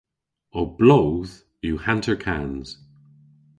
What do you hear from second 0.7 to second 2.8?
bloodh yw hanterkans.